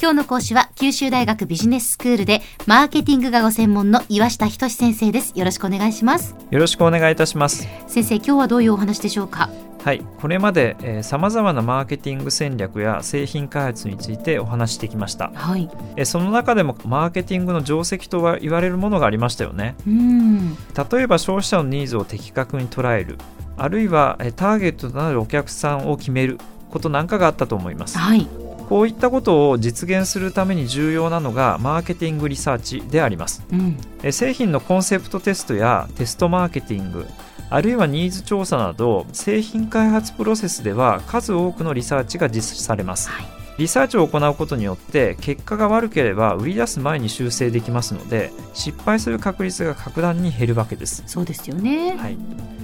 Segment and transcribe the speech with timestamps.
[0.00, 5.36] 今日の講師は九州大学ビジネススクールでマーケティングがご専門の岩下仁先生です。
[5.36, 6.36] よろしくお願いします。
[6.52, 7.66] よろしくお願いいたします。
[7.88, 9.50] 先生今日はどういうお話でしょうか？
[9.82, 10.02] はい。
[10.20, 19.74] これまでさまざまなマーケティング戦略や製品開発についてお話してきました、はい、えその中でもマーケティングの定石とは言われるものがありましたよね。
[19.86, 20.54] うん。
[20.54, 23.18] 例えば消費者のニーズを的確に捉える。
[23.56, 26.38] あるいはえターゲットとなるお客さんを決める。
[26.72, 27.98] ことなんかがあったと思います。
[27.98, 28.26] はい。
[28.68, 33.44] こういったことを実現するために重要なのがマーケティングリサーチであります。
[33.52, 33.76] うん。
[34.02, 37.06] え製品のコンセプトテストやテストマーケティング
[37.52, 43.10] あるいはニーズ調査など製品開発プロセスでは数多くのリサーチが実施されます。
[43.10, 43.26] はい。
[43.58, 51.94] リサーチを行うことによって結果が悪ければ売り出す前に修正できますので失敗する確率が格段に減るわけです、そうですよね。
[51.98, 52.16] はい、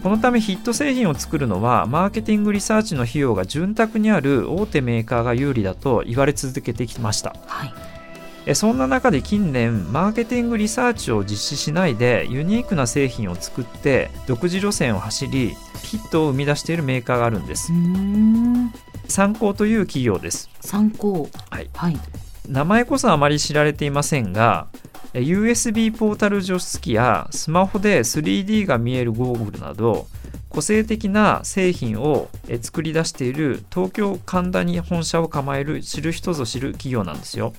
[0.03, 7.37] このためヒット製品を作るのはマーケティングリサーチの費用が潤沢にある大手メーカーが有利だと言われ続けてきました。
[7.47, 7.75] はい。
[7.77, 7.98] え
[8.55, 17.73] そんな中で近年マーケティングリサーチを実施しないでユニークな製品を作って独自路線を走りヒットを生み出しているメーカーがあるんです。
[19.09, 20.51] 参考という企業です。
[20.61, 21.71] 参考はい。
[21.75, 21.99] はい。
[22.49, 24.69] 名前こそあまり知られていませんが
[25.15, 30.07] え USB ポータル除湿機やスマホで 3D が見えるゴーグルなど
[30.49, 37.53] 個性的な製品をえ作り出している東京神田に本社を構える知る人ぞ知る企業なんですよ。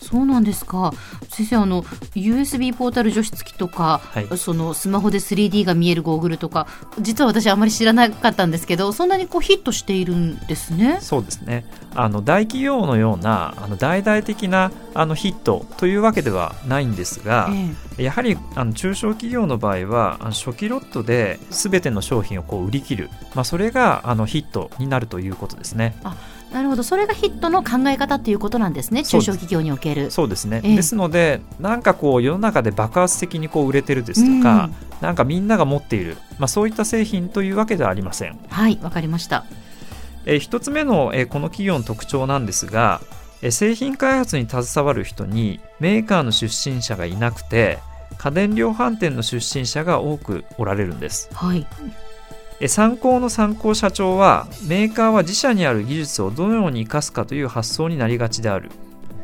[0.00, 0.92] そうなんですか。
[1.28, 1.82] 先生あの
[2.14, 4.38] USB ポータル除湿機とか、はい。
[4.38, 6.66] そのスマホで 3D が見えるゴーグルとか
[7.00, 10.98] 実は私あまり知らなかったんですけどそんなにこうヒットしているんですね。
[11.00, 11.66] そうですね。
[11.94, 25.96] あの大企業のようなあの大々的なあのヒットというわけではないんですが、えやはりあの中小企業の場合は初期ロットで全ての商品をこう売り切る、まあ、それがあのヒットになるということですね。
[26.04, 26.82] えなるほど。
[26.82, 30.10] それがヒットの考え方っていうことなんですね中小企業における。
[30.10, 30.76] そうですね、ええ。
[30.76, 38.38] ですのでなんかこう世の中で爆発的にこう売れてるですとか、なんかみんなが持っている、まあ、そういった製品というわけではありません。
[38.48, 39.44] はいわかりました。
[40.24, 43.16] えー一つ目の、えーこの企業の特徴なんですが、えー
[43.50, 47.78] 製品開発に携わる人にメーカーの出身者がいなくて
[48.18, 51.28] 家電量販店の出身者が多くおられるんです。
[51.32, 51.66] はい。
[52.60, 58.70] えー参考の参考社長はメーカーは自社にある技術をどのように生かすかという発想になりがちである。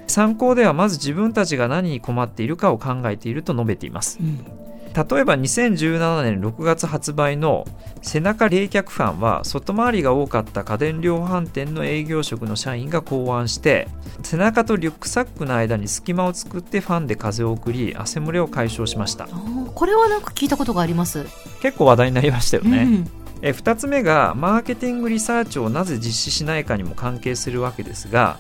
[0.06, 4.19] 参考ではまず自分たちが何に困っているかを考えていると述べています。
[4.21, 4.61] うん
[4.94, 7.66] 例えば2017年6月発売の
[8.03, 13.88] 背中冷却ファンは外回りが多かった家電量販店の営業職の社員が考案して
[14.22, 19.28] 背中とリュックサックの間に隙間を作ってファンで風を送り汗漏れを解消しました。
[19.75, 21.24] これはなんか聞いたことがあります、
[21.62, 28.38] 結構話題になりましたよね、うんえ2つ目がマーケティングリサーチをなぜ実施しないかにも関係するわけですが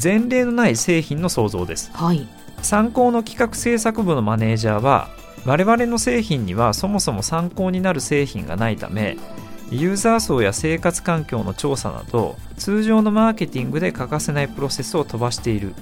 [0.00, 1.90] 前例のない製品の創造です。
[1.92, 2.26] はい。
[2.62, 5.08] 参考の企画制作部のマネージャーは
[5.46, 9.16] 我々の製品にはそもそも参考になる製品がないため
[9.70, 15.74] ユーザー層や生活環境の調査など通常のマーケティングで欠かせないプロセスを飛ばしている。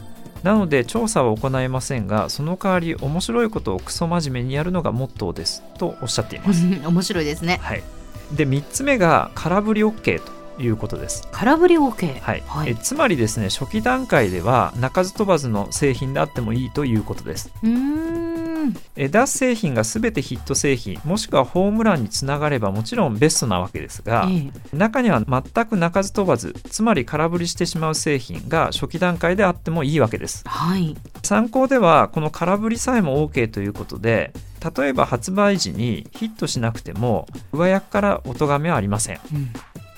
[0.42, 5.62] なので調査は行えませんがその代わり面白いことをクソ真面目にやるのがモットーです。
[5.78, 7.60] とおっしゃっています、 面白いですね。
[7.62, 7.82] はい、
[8.32, 11.28] で3つ目が空振り OK ということです。
[11.30, 12.42] 空振り OK はい。
[12.46, 12.70] はい。
[12.70, 17.52] えつまりですね初期段階では鳴かず飛ばずの製品であってもいいということです。
[17.62, 18.21] うーん
[18.96, 24.76] え出す製品が全てヒット製品もしくはホームランにつながればもちろんベストなわけですが、ええ。
[24.76, 30.42] 中には全く鳴かず飛ばずつまり空振りしてしまう製品が初期段階であってもいいわけです。
[30.46, 30.96] はい。
[31.22, 34.32] 参考ではこの空振りさえも OK ということで
[34.76, 39.20] 例えば発売時にヒットしなくても上役からお咎めはありません。
[39.32, 39.52] うん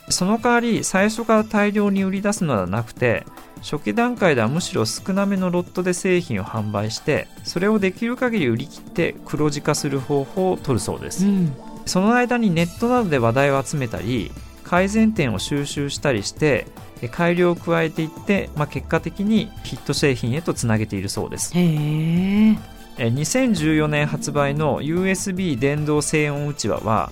[0.09, 3.25] その代わり最初から大量に売り出すのではなくて
[3.63, 11.57] 初期段階ではむしろ少なめのロットで製品を販売してそれをできる限り売り切って黒字化する方法を取るそうです、うん。
[11.87, 14.31] その間にネットなどで話題を集めたり
[14.63, 16.67] 改善点を収集したりして
[17.01, 21.53] え改良を加えていって、まあ、結果的にヒット製品へとつなげているそうです。
[21.57, 22.59] へえ
[22.97, 27.11] え2014年発売の USB 電動静音うちわは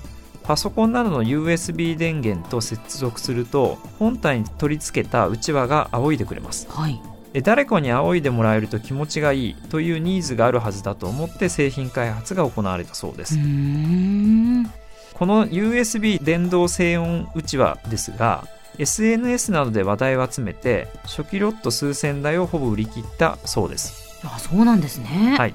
[0.52, 6.68] パソコンなどの USB 電源と接続すると本体に取り付けたうちわが仰いでくれます。
[6.70, 7.00] はい。
[7.32, 14.70] で誰かに仰いでもらえると気持ちがいいというニーズがあるはずだと思って製品開発が行われたそうです、うーん。
[15.14, 18.46] この USB 電動静音うちわですが
[18.76, 24.20] SNS などで話題を集めて初期ロット数千台をほぼ売り切ったそうです。
[24.22, 25.34] あそうなんですね。
[25.38, 25.54] はい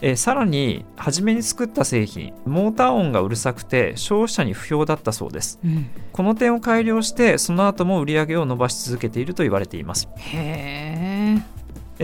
[0.00, 10.08] えさらに初めに作った製品モーター音がうるさくて消費者に不評だったそうです、うん、この点を改良してその後も売り上げを伸ばし続けていると言われています。
[10.16, 11.54] へえ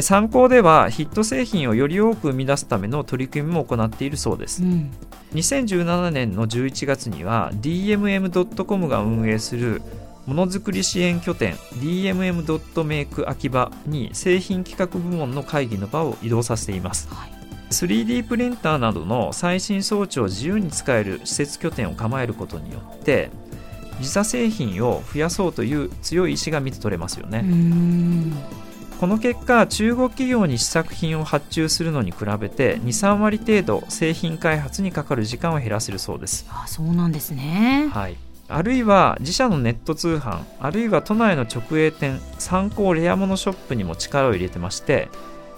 [0.03, 4.89] 参考ではヒット製品をより多く生み出すための取り組みも行っているそうです、うん、
[5.35, 9.83] 2017年の11月には DMM.com が運営する
[10.27, 17.40] ものづくり支援拠点 DMM.make 秋葉に製品企画部門の会議の場を移動させています、はい
[17.71, 23.31] 3D プリンターなどの最新装置を自由に使える施設拠点を構えることによって
[23.99, 27.45] 自社製品を増やそうという強い意志が見て取れますよね。
[28.99, 36.47] この結果中国企業に試作品を発注するのに比べて23割程度製品開発にかかる時間を減らせるそうです。
[36.51, 37.89] あそうなんですね。
[37.93, 38.17] はい。
[38.49, 45.09] あるいは自社のネット通販あるいは都内の直営店参考レアモノショップにも力を入れてまして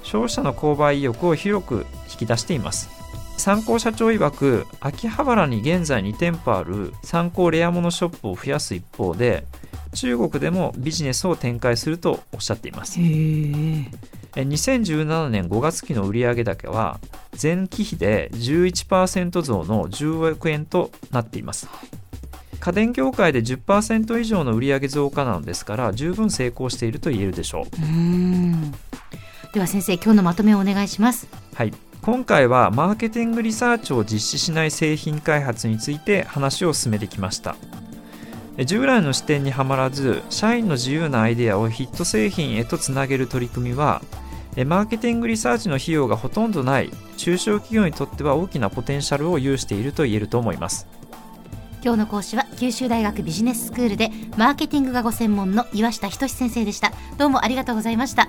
[0.03, 2.89] 消費者の購買意欲を広く引き出しています。
[3.37, 9.45] 参考社長曰く秋葉原に現在2店舗ある参考レアモノショップを増やす一方で
[9.95, 13.01] 中国でもビジネスを展開するとおっしゃっています。
[13.01, 17.01] 2017年5月期の売上高は
[17.41, 21.69] 前期比で11%増の10億円となっています。
[22.61, 27.65] 家電業界で10%以上の売上増加なのですから十分成功していると言えるでしょう
[29.53, 31.29] では先生今日のまとめをお願いします。
[31.55, 31.73] はい。
[32.01, 37.55] 今回はマーケティングリサーチを実施しない製品開発について話を進めてきました。
[38.65, 44.03] 従来の視点にはまらず社員の自由なアイデアをヒット製品へとつなげる取り組みは
[44.67, 50.87] マーケティングリサーチの費用がほとんどない中小企業にとっては大きなポテンシャルを有していると言えると思います。
[51.85, 56.93] 今日の講師は九州大学ビジネススクールでマーケティングがご専門の岩下仁先生でした。
[57.19, 58.29] どうもありがとうございました